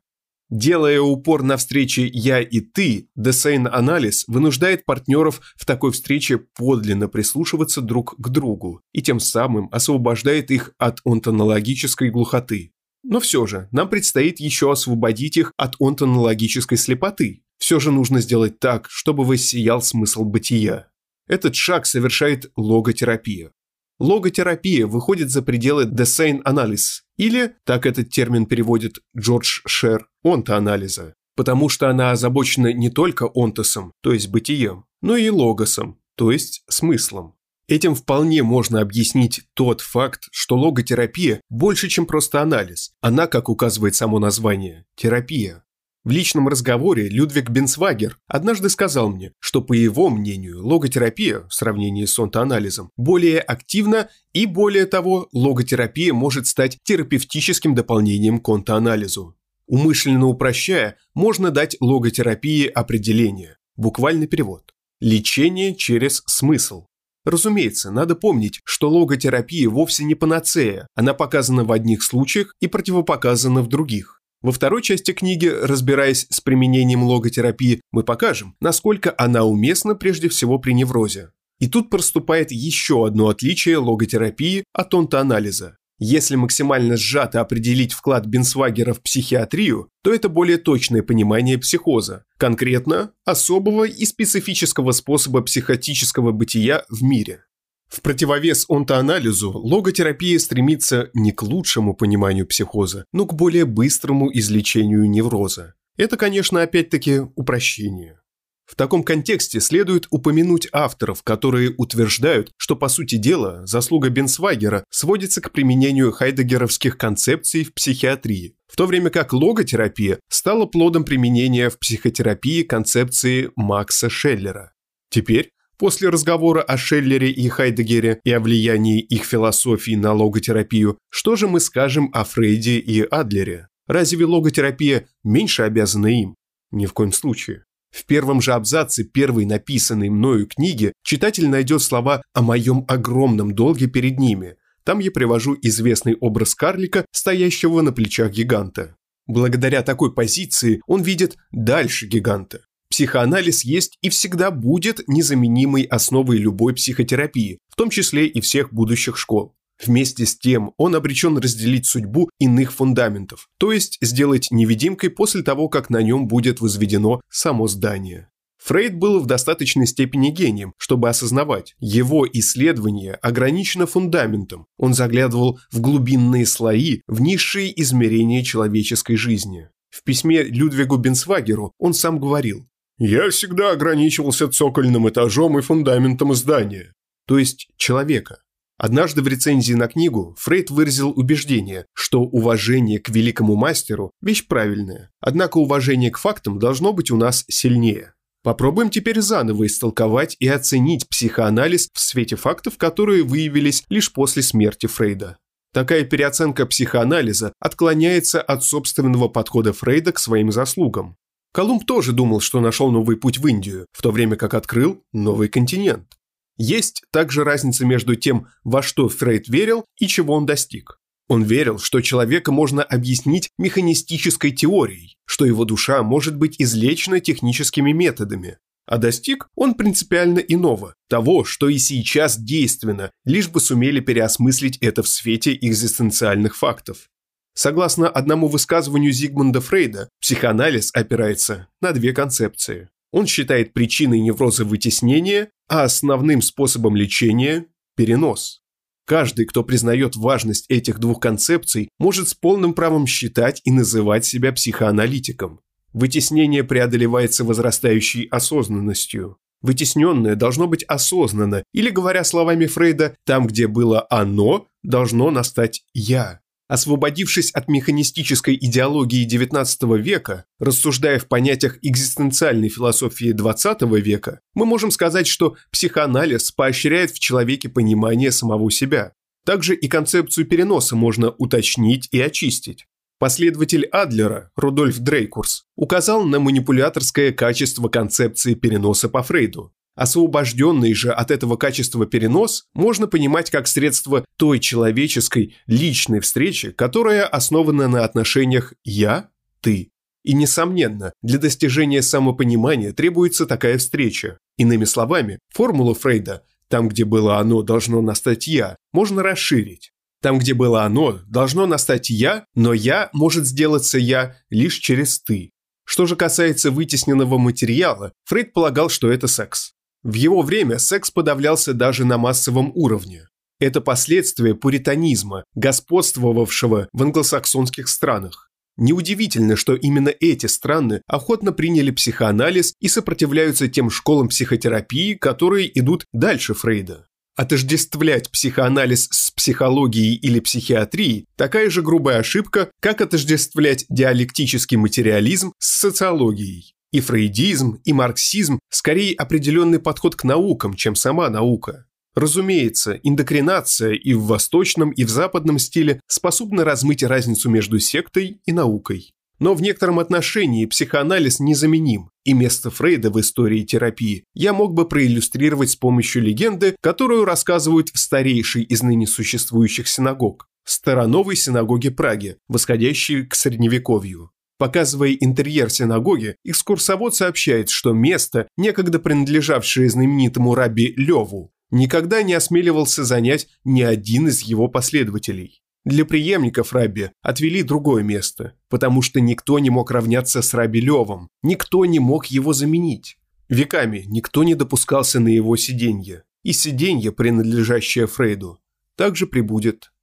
Делая 0.51 1.01
упор 1.01 1.41
на 1.41 1.57
встрече 1.57 2.07
«я» 2.13 2.39
и 2.41 2.59
«ты», 2.59 3.09
Десейн-анализ 3.15 4.25
вынуждает 4.27 4.85
партнеров 4.85 5.41
в 5.55 5.65
такой 5.65 5.93
встрече 5.93 6.37
подлинно 6.37 7.07
прислушиваться 7.07 7.81
друг 7.81 8.13
к 8.19 8.29
другу 8.29 8.81
и 8.93 9.01
тем 9.01 9.19
самым 9.19 9.67
освобождает 9.71 10.51
их 10.51 10.73
от 10.77 10.99
онтологической 11.03 12.11
глухоты. 12.11 12.71
Но 13.01 13.19
все 13.19 13.47
же, 13.47 13.67
нам 13.71 13.89
предстоит 13.89 14.39
еще 14.39 14.71
освободить 14.71 15.37
их 15.37 15.53
от 15.57 15.75
онтологической 15.79 16.77
слепоты. 16.77 17.41
Все 17.57 17.79
же 17.79 17.91
нужно 17.91 18.21
сделать 18.21 18.59
так, 18.59 18.85
чтобы 18.91 19.25
воссиял 19.25 19.81
смысл 19.81 20.23
бытия. 20.23 20.87
Этот 21.27 21.55
шаг 21.55 21.85
совершает 21.85 22.51
логотерапия. 22.55 23.51
Логотерапия 23.99 24.85
выходит 24.85 25.31
за 25.31 25.41
пределы 25.41 25.85
Analysis, 25.85 27.01
или, 27.17 27.55
так 27.65 27.85
этот 27.85 28.11
термин 28.11 28.45
переводит 28.45 28.99
Джордж 29.17 29.61
Шер, 29.65 30.07
онтоанализа, 30.23 31.15
потому 31.35 31.67
что 31.67 31.89
она 31.89 32.11
озабочена 32.11 32.73
не 32.73 32.89
только 32.89 33.29
онтосом, 33.33 33.91
то 34.01 34.13
есть 34.13 34.29
бытием, 34.29 34.85
но 35.01 35.15
и 35.15 35.29
логосом, 35.29 35.99
то 36.15 36.31
есть 36.31 36.63
смыслом. 36.69 37.33
Этим 37.67 37.95
вполне 37.95 38.43
можно 38.43 38.79
объяснить 38.79 39.41
тот 39.53 39.81
факт, 39.81 40.29
что 40.31 40.57
логотерапия 40.57 41.41
больше, 41.49 41.89
чем 41.89 42.05
просто 42.05 42.41
анализ. 42.41 42.91
Она, 43.01 43.27
как 43.27 43.49
указывает 43.49 43.93
само 43.93 44.19
название, 44.19 44.85
терапия. 44.95 45.65
В 46.07 46.09
личном 46.09 46.47
разговоре 46.47 47.09
Людвиг 47.09 47.49
Бенсвагер 47.49 48.17
однажды 48.27 48.69
сказал 48.69 49.09
мне, 49.09 49.33
что, 49.39 49.61
по 49.61 49.73
его 49.73 50.09
мнению, 50.09 50.65
логотерапия 50.65 51.41
в 51.49 51.53
сравнении 51.53 52.05
с 52.05 52.17
онтоанализом 52.17 52.91
более 52.95 53.41
активна 53.41 54.07
и, 54.31 54.45
более 54.45 54.85
того, 54.85 55.27
логотерапия 55.33 56.13
может 56.13 56.47
стать 56.47 56.77
терапевтическим 56.83 57.75
дополнением 57.75 58.39
к 58.39 58.47
онтоанализу. 58.47 59.35
Умышленно 59.67 60.27
упрощая, 60.27 60.95
можно 61.13 61.51
дать 61.51 61.75
логотерапии 61.81 62.67
определение, 62.67 63.57
буквальный 63.75 64.27
перевод– 64.27 64.73
лечение 65.01 65.75
через 65.75 66.23
смысл. 66.25 66.85
Разумеется, 67.25 67.91
надо 67.91 68.15
помнить, 68.15 68.61
что 68.63 68.89
логотерапия 68.89 69.67
вовсе 69.67 70.05
не 70.05 70.15
панацея, 70.15 70.87
она 70.95 71.13
показана 71.13 71.65
в 71.65 71.73
одних 71.73 72.01
случаях 72.01 72.55
и 72.61 72.67
противопоказана 72.67 73.61
в 73.61 73.67
других. 73.67 74.17
Во 74.47 74.53
второй 74.53 74.81
части 74.81 75.11
книги, 75.11 75.47
разбираясь 75.47 76.25
с 76.29 76.39
применением 76.39 77.03
логотерапии, 77.03 77.81
мы 77.91 78.03
покажем, 78.03 78.55
насколько 78.61 79.13
она 79.17 79.43
уместна 79.43 79.93
прежде 79.93 80.29
всего 80.29 80.57
при 80.57 80.71
неврозе. 80.71 81.31
И 81.59 81.67
тут 81.67 81.89
проступает 81.89 82.53
еще 82.53 83.05
одно 83.05 83.27
отличие 83.27 83.75
логотерапии 83.75 84.63
от 84.71 84.93
онтоанализа. 84.93 85.75
Если 85.99 86.37
максимально 86.37 86.95
сжато 86.95 87.41
определить 87.41 87.91
вклад 87.91 88.25
Бенсвагера 88.25 88.93
в 88.93 89.01
психиатрию, 89.01 89.89
то 90.01 90.13
это 90.13 90.29
более 90.29 90.59
точное 90.59 91.03
понимание 91.03 91.57
психоза, 91.57 92.23
конкретно 92.37 93.11
особого 93.25 93.83
и 93.83 94.05
специфического 94.05 94.93
способа 94.93 95.41
психотического 95.41 96.31
бытия 96.31 96.85
в 96.87 97.03
мире. 97.03 97.43
В 97.87 98.01
противовес 98.01 98.65
онтоанализу 98.69 99.51
логотерапия 99.51 100.37
стремится 100.39 101.09
не 101.13 101.31
к 101.31 101.41
лучшему 101.41 101.95
пониманию 101.95 102.45
психоза, 102.45 103.05
но 103.13 103.25
к 103.25 103.33
более 103.33 103.65
быстрому 103.65 104.29
излечению 104.31 105.09
невроза. 105.09 105.75
Это, 105.95 106.17
конечно, 106.17 106.61
опять-таки 106.61 107.21
упрощение. 107.35 108.19
В 108.67 108.75
таком 108.75 109.01
контексте 109.03 109.61
следует 109.61 110.07
упомянуть 110.09 110.67
авторов, 110.73 111.23
которые 111.23 111.73
утверждают, 111.77 112.51
что, 112.57 112.75
по 112.75 112.89
сути 112.89 113.15
дела, 113.15 113.65
заслуга 113.65 114.09
Бенсвагера 114.09 114.83
сводится 114.89 115.39
к 115.39 115.53
применению 115.53 116.11
хайдегеровских 116.11 116.97
концепций 116.97 117.63
в 117.63 117.73
психиатрии, 117.73 118.55
в 118.67 118.75
то 118.75 118.85
время 118.85 119.09
как 119.09 119.31
логотерапия 119.31 120.19
стала 120.29 120.65
плодом 120.65 121.05
применения 121.05 121.69
в 121.69 121.79
психотерапии 121.79 122.63
концепции 122.63 123.51
Макса 123.55 124.09
Шеллера. 124.09 124.73
Теперь 125.09 125.51
После 125.77 126.09
разговора 126.09 126.63
о 126.63 126.75
Шеллере 126.75 127.29
и 127.29 127.47
Хайдегере 127.49 128.19
и 128.23 128.31
о 128.31 128.39
влиянии 128.39 128.99
их 128.99 129.25
философии 129.25 129.95
на 129.95 130.11
логотерапию, 130.11 130.97
что 131.09 131.35
же 131.35 131.47
мы 131.47 131.59
скажем 131.59 132.09
о 132.13 132.23
Фрейде 132.23 132.79
и 132.79 133.01
Адлере? 133.01 133.67
Разве 133.85 134.25
логотерапия 134.25 135.07
меньше 135.23 135.61
обязана 135.61 136.07
им? 136.07 136.35
Ни 136.71 136.87
в 136.87 136.93
коем 136.93 137.13
случае. 137.13 137.63
В 137.91 138.05
первом 138.05 138.41
же 138.41 138.53
абзаце 138.53 139.03
первой 139.03 139.45
написанной 139.45 140.09
мною 140.09 140.47
книги 140.47 140.93
читатель 141.03 141.47
найдет 141.47 141.81
слова 141.83 142.23
о 142.33 142.41
моем 142.41 142.83
огромном 142.87 143.53
долге 143.53 143.87
перед 143.87 144.19
ними. 144.19 144.55
Там 144.83 144.99
я 144.99 145.11
привожу 145.11 145.55
известный 145.61 146.15
образ 146.15 146.55
карлика, 146.55 147.05
стоящего 147.11 147.81
на 147.81 147.91
плечах 147.91 148.31
гиганта. 148.31 148.95
Благодаря 149.27 149.83
такой 149.83 150.13
позиции 150.13 150.81
он 150.87 151.01
видит 151.03 151.37
дальше 151.51 152.07
гиганта. 152.07 152.61
Психоанализ 152.89 153.63
есть 153.63 153.97
и 154.01 154.09
всегда 154.09 154.49
будет 154.49 155.07
незаменимой 155.07 155.83
основой 155.83 156.37
любой 156.37 156.73
психотерапии, 156.73 157.59
в 157.69 157.75
том 157.75 157.89
числе 157.89 158.27
и 158.27 158.41
всех 158.41 158.73
будущих 158.73 159.17
школ. 159.17 159.55
Вместе 159.85 160.25
с 160.25 160.37
тем 160.37 160.71
он 160.77 160.95
обречен 160.95 161.37
разделить 161.37 161.85
судьбу 161.85 162.29
иных 162.39 162.73
фундаментов, 162.73 163.47
то 163.59 163.71
есть 163.71 163.97
сделать 164.01 164.47
невидимкой 164.49 165.11
после 165.11 165.43
того, 165.43 165.69
как 165.69 165.89
на 165.89 166.01
нем 166.01 166.27
будет 166.27 166.61
возведено 166.61 167.21
само 167.29 167.67
здание. 167.67 168.29
Фрейд 168.63 168.95
был 168.95 169.19
в 169.19 169.27
достаточной 169.27 169.85
степени 169.85 170.29
гением, 170.29 170.73
чтобы 170.77 171.09
осознавать, 171.09 171.75
его 171.79 172.27
исследование 172.27 173.13
ограничено 173.13 173.85
фундаментом, 173.85 174.65
он 174.77 174.95
заглядывал 174.95 175.59
в 175.71 175.79
глубинные 175.79 176.45
слои, 176.45 177.01
в 177.07 177.21
низшие 177.21 177.79
измерения 177.79 178.43
человеческой 178.43 179.15
жизни. 179.15 179.69
В 179.89 180.03
письме 180.03 180.41
Людвигу 180.43 180.97
Бенсвагеру 180.97 181.73
он 181.77 181.93
сам 181.93 182.19
говорил 182.19 182.67
я 182.97 183.29
всегда 183.29 183.71
ограничивался 183.71 184.49
цокольным 184.49 185.07
этажом 185.07 185.57
и 185.59 185.61
фундаментом 185.61 186.33
здания, 186.33 186.93
то 187.27 187.37
есть 187.37 187.67
человека. 187.77 188.41
Однажды 188.77 189.23
в 189.23 189.27
рецензии 189.27 189.73
на 189.73 189.87
книгу 189.87 190.35
Фрейд 190.39 190.69
выразил 190.69 191.09
убеждение, 191.09 191.87
что 191.93 192.21
уважение 192.21 192.99
к 192.99 193.09
великому 193.09 193.55
мастеру– 193.55 194.11
вещь 194.21 194.47
правильная, 194.47 195.09
однако 195.19 195.57
уважение 195.57 196.11
к 196.11 196.19
фактам 196.19 196.59
должно 196.59 196.93
быть 196.93 197.09
у 197.09 197.17
нас 197.17 197.43
сильнее. 197.47 198.13
Попробуем 198.43 198.89
теперь 198.89 199.19
заново 199.19 199.65
истолковать 199.65 200.37
и 200.39 200.47
оценить 200.47 201.09
психоанализ 201.09 201.89
в 201.91 201.99
свете 201.99 202.35
фактов, 202.35 202.77
которые 202.77 203.23
выявились 203.23 203.83
лишь 203.89 204.13
после 204.13 204.43
смерти 204.43 204.85
Фрейда. 204.85 205.37
Такая 205.73 206.03
переоценка 206.05 206.65
психоанализа 206.65 207.53
отклоняется 207.59 208.41
от 208.41 208.63
собственного 208.63 209.27
подхода 209.27 209.73
Фрейда 209.73 210.13
к 210.13 210.19
своим 210.19 210.51
заслугам. 210.51 211.17
Колумб 211.53 211.85
тоже 211.85 212.13
думал, 212.13 212.39
что 212.39 212.59
нашел 212.59 212.91
новый 212.91 213.17
путь 213.17 213.39
в 213.39 213.47
Индию, 213.47 213.87
в 213.91 214.01
то 214.01 214.11
время 214.11 214.35
как 214.35 214.53
открыл 214.53 215.03
новый 215.11 215.49
континент. 215.49 216.13
Есть 216.57 217.03
также 217.11 217.43
разница 217.43 217.85
между 217.85 218.15
тем, 218.15 218.47
во 218.63 218.81
что 218.81 219.09
Фрейд 219.09 219.47
верил 219.47 219.85
и 219.99 220.07
чего 220.07 220.33
он 220.33 220.45
достиг. 220.45 220.99
Он 221.27 221.43
верил, 221.43 221.77
что 221.77 222.01
человека 222.01 222.51
можно 222.51 222.83
объяснить 222.83 223.49
механистической 223.57 224.51
теорией, 224.51 225.17
что 225.25 225.45
его 225.45 225.65
душа 225.65 226.01
может 226.01 226.37
быть 226.37 226.55
излечена 226.57 227.19
техническими 227.19 227.91
методами. 227.91 228.57
А 228.85 228.97
достиг 228.97 229.49
он 229.55 229.73
принципиально 229.73 230.39
иного, 230.39 230.95
того, 231.09 231.43
что 231.43 231.67
и 231.67 231.77
сейчас 231.77 232.37
действенно, 232.39 233.11
лишь 233.25 233.49
бы 233.49 233.59
сумели 233.59 233.99
переосмыслить 233.99 234.77
это 234.77 235.03
в 235.03 235.09
свете 235.09 235.57
экзистенциальных 235.59 236.55
фактов. 236.55 237.09
Согласно 237.57 238.07
одному 238.07 238.47
высказыванию 238.49 239.11
Зигмунда 239.11 239.61
Фрейда, 239.61 240.09
психоанализ 240.21 240.91
опирается 240.93 241.67
на 241.81 241.91
две 241.91 242.13
концепции. 242.13 242.89
Он 243.11 243.25
считает 243.25 243.73
причиной 243.73 244.19
невроза 244.19 244.63
вытеснение, 244.63 245.49
а 245.67 245.81
основным 245.81 246.43
способом 246.43 246.95
лечения– 246.95 247.65
перенос. 247.95 248.61
Каждый, 249.07 249.45
кто 249.47 249.63
признает 249.63 250.15
важность 250.15 250.69
этих 250.69 250.99
двух 250.99 251.19
концепций, 251.19 251.89
может 251.97 252.29
с 252.29 252.35
полным 252.35 252.75
правом 252.75 253.07
считать 253.07 253.59
и 253.65 253.71
называть 253.71 254.23
себя 254.23 254.53
психоаналитиком. 254.53 255.59
Вытеснение 255.93 256.63
преодолевается 256.63 257.43
возрастающей 257.43 258.25
осознанностью. 258.25 259.39
Вытесненное 259.63 260.35
должно 260.35 260.67
быть 260.67 260.83
осознанно, 260.83 261.63
или, 261.73 261.89
говоря 261.89 262.23
словами 262.23 262.67
Фрейда, 262.67 263.15
там, 263.25 263.47
где 263.47 263.65
было 263.65 264.05
«оно», 264.11 264.67
должно 264.83 265.31
настать 265.31 265.81
«я». 265.95 266.41
Освободившись 266.67 267.51
от 267.51 267.69
механистической 267.69 268.55
идеологии 268.55 269.25
XIX 269.25 269.97
века, 270.01 270.45
рассуждая 270.59 271.17
в 271.17 271.27
понятиях 271.27 271.77
экзистенциальной 271.81 272.67
философии 272.67 273.33
XX 273.33 273.99
века, 274.01 274.41
мы 274.53 274.65
можем 274.65 274.91
сказать, 274.91 275.27
что 275.27 275.55
психоанализ 275.71 276.51
поощряет 276.51 277.11
в 277.11 277.19
человеке 277.19 277.69
понимание 277.69 278.31
самого 278.31 278.69
себя. 278.69 279.13
Также 279.45 279.75
и 279.75 279.87
концепцию 279.87 280.45
переноса 280.45 280.97
можно 280.97 281.31
уточнить 281.31 282.09
и 282.11 282.19
очистить. 282.19 282.85
Последователь 283.17 283.85
Адлера, 283.85 284.51
Рудольф 284.57 284.99
Дрейкурс, 284.99 285.63
указал 285.77 286.25
на 286.25 286.39
манипуляторское 286.39 287.31
качество 287.31 287.87
концепции 287.87 288.55
переноса 288.55 289.07
по 289.07 289.23
Фрейду. 289.23 289.73
Освобожденный 289.97 290.93
же 290.93 291.11
от 291.11 291.31
этого 291.31 291.57
качества 291.57 292.05
перенос 292.05 292.65
можно 292.75 293.07
понимать 293.07 293.49
как 293.49 293.67
средство 293.67 294.23
той 294.37 294.59
человеческой, 294.59 295.55
личной 295.65 296.19
встречи, 296.19 296.71
которая 296.71 297.25
основана 297.25 297.87
на 297.87 298.05
отношениях 298.05 298.75
«я-ты». 298.83 299.89
И, 300.23 300.33
несомненно, 300.33 301.13
для 301.23 301.39
достижения 301.39 302.03
самопонимания 302.03 302.93
требуется 302.93 303.47
такая 303.47 303.79
встреча. 303.79 304.37
Иными 304.57 304.85
словами, 304.85 305.39
формулу 305.51 305.95
Фрейда 305.95 306.43
«там, 306.67 306.89
где 306.89 307.03
было 307.03 307.39
оно, 307.39 307.63
должно 307.63 307.99
настать 308.01 308.45
я» 308.45 308.75
можно 308.93 309.23
расширить. 309.23 309.89
Там, 310.21 310.37
где 310.37 310.53
было 310.53 310.83
оно, 310.83 311.21
должно 311.25 311.65
настать 311.65 312.11
я, 312.11 312.45
но 312.53 312.71
я 312.73 313.09
может 313.13 313.47
сделаться 313.47 313.97
я 313.97 314.35
лишь 314.51 314.75
через 314.75 315.19
ты. 315.19 315.49
Что 315.85 316.05
же 316.05 316.15
касается 316.15 316.69
вытесненного 316.69 317.39
материала, 317.39 318.11
Фрейд 318.25 318.53
полагал, 318.53 318.89
что 318.89 319.09
это 319.11 319.27
секс. 319.27 319.73
В 320.07 320.13
его 320.13 320.41
время 320.41 320.79
секс 320.79 321.11
подавлялся 321.11 321.73
даже 321.73 322.05
на 322.05 322.17
массовом 322.17 322.71
уровне. 322.75 323.27
Это 323.59 323.81
последствия 323.81 324.55
пуританизма, 324.55 325.43
господствовавшего 325.53 326.87
в 326.93 327.03
англосаксонских 327.03 327.89
странах. 327.89 328.49
Неудивительно, 328.77 329.57
что 329.57 329.75
именно 329.75 330.07
эти 330.07 330.45
страны 330.45 331.01
охотно 331.07 331.51
приняли 331.51 331.91
психоанализ 331.91 332.73
и 332.79 332.87
сопротивляются 332.87 333.67
тем 333.67 333.89
школам 333.89 334.29
психотерапии, 334.29 335.13
которые 335.15 335.77
идут 335.77 336.05
дальше 336.13 336.53
Фрейда. 336.53 337.05
Отождествлять 337.35 338.31
психоанализ 338.31 339.09
с 339.11 339.31
психологией 339.31 340.15
или 340.15 340.39
психиатрией– 340.39 341.25
такая 341.35 341.69
же 341.69 341.81
грубая 341.81 342.19
ошибка, 342.19 342.71
как 342.79 343.01
отождествлять 343.01 343.85
диалектический 343.89 344.77
материализм 344.77 345.51
с 345.59 345.79
социологией. 345.79 346.76
И 346.91 347.01
фрейдизм, 347.01 347.81
и 347.83 347.93
марксизм– 347.93 348.59
скорее 348.69 349.13
определенный 349.15 349.79
подход 349.79 350.15
к 350.15 350.23
наукам, 350.23 350.73
чем 350.73 350.95
сама 350.95 351.29
наука. 351.29 351.85
Разумеется, 352.15 352.93
индокринация 353.03 353.93
и 353.93 354.13
в 354.13 354.23
восточном, 354.23 354.91
и 354.91 355.03
в 355.03 355.09
западном 355.09 355.59
стиле 355.59 356.01
способна 356.07 356.63
размыть 356.63 357.03
разницу 357.03 357.49
между 357.49 357.79
сектой 357.79 358.41
и 358.43 358.51
наукой. 358.51 359.13
Но 359.39 359.53
в 359.53 359.61
некотором 359.61 359.99
отношении 359.99 360.65
психоанализ 360.65 361.39
незаменим, 361.39 362.09
и 362.23 362.33
место 362.33 362.71
Фрейда 362.71 363.11
в 363.11 363.19
истории 363.19 363.63
терапии 363.63 364.23
я 364.33 364.53
мог 364.53 364.73
бы 364.73 364.87
проиллюстрировать 364.87 365.71
с 365.71 365.75
помощью 365.75 366.23
легенды, 366.23 366.75
которую 366.81 367.23
рассказывают 367.23 367.89
в 367.89 367.99
старейшей 367.99 368.63
из 368.63 368.81
ныне 368.81 369.05
существующих 369.05 369.87
синагог– 369.87 370.47
Староновой 370.65 371.35
синагоге 371.35 371.91
Праги, 371.91 372.37
восходящей 372.47 373.25
к 373.25 373.35
Средневековью. 373.35 374.31
Показывая 374.57 375.11
интерьер 375.11 375.69
синагоги, 375.69 376.35
экскурсовод 376.43 377.15
сообщает, 377.15 377.69
что 377.69 377.93
место, 377.93 378.47
некогда 378.57 378.99
принадлежавшее 378.99 379.89
знаменитому 379.89 380.55
рабби 380.55 380.93
Леву, 380.97 381.51
никогда 381.69 382.23
не 382.23 382.33
осмеливался 382.33 383.03
занять 383.03 383.47
ни 383.63 383.81
один 383.81 384.27
из 384.27 384.41
его 384.41 384.67
последователей. 384.67 385.61
Для 385.85 386.03
преемников 386.03 386.73
Раби 386.73 387.11
отвели 387.21 387.63
другое 387.63 388.03
место, 388.03 388.55
потому 388.67 389.01
что 389.01 389.21
никто 389.21 389.57
не 389.59 389.69
мог 389.69 389.89
равняться 389.89 390.41
с 390.41 390.53
Раби 390.53 390.81
Левом, 390.81 391.29
никто 391.43 391.85
не 391.85 391.99
мог 391.99 392.25
его 392.25 392.51
заменить. 392.51 393.17
Веками 393.47 394.03
никто 394.07 394.43
не 394.43 394.53
допускался 394.53 395.21
на 395.21 395.29
его 395.29 395.55
сиденье, 395.55 396.23
и 396.43 396.51
сиденье, 396.51 397.13
принадлежащее 397.13 398.07
Фрейду, 398.07 398.59
также 398.95 399.27
прибудет 399.27 399.93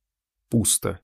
пусто. 0.48 1.00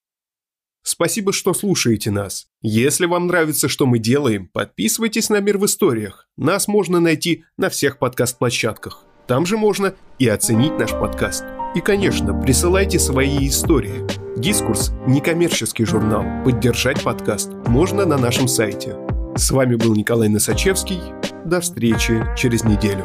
Спасибо, 0.82 1.32
что 1.32 1.52
слушаете 1.54 2.10
нас. 2.10 2.46
Если 2.62 3.06
вам 3.06 3.26
нравится, 3.26 3.68
что 3.68 3.86
мы 3.86 3.98
делаем, 3.98 4.48
подписывайтесь 4.48 5.28
на 5.28 5.40
«Мир 5.40 5.58
в 5.58 5.66
историях». 5.66 6.28
Нас 6.36 6.68
можно 6.68 7.00
найти 7.00 7.44
на 7.56 7.68
всех 7.68 7.98
подкаст-площадках. 7.98 9.04
Там 9.26 9.46
же 9.46 9.56
можно 9.56 9.94
и 10.18 10.26
оценить 10.26 10.78
наш 10.78 10.90
подкаст. 10.90 11.44
И, 11.76 11.80
конечно, 11.80 12.34
присылайте 12.34 12.98
свои 12.98 13.46
истории. 13.46 14.04
Дискурс– 14.36 14.90
некоммерческий 15.06 15.84
журнал. 15.84 16.24
Поддержать 16.44 17.02
подкаст 17.02 17.52
можно 17.66 18.06
на 18.06 18.18
нашем 18.18 18.48
сайте. 18.48 18.96
С 19.36 19.50
вами 19.50 19.76
был 19.76 19.94
Николай 19.94 20.28
Носачевский. 20.28 21.00
До 21.44 21.60
встречи 21.60 22.24
через 22.36 22.64
неделю. 22.64 23.04